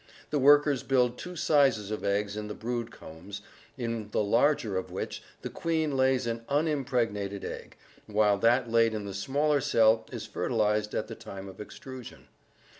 [0.31, 3.43] The workers build two sizes of cells in the brood combs,
[3.77, 7.77] in the larger of which the queen lays an unimpregnated egg,
[8.07, 12.29] while that laid in the smaller cell is fertilized at the time of extrusion.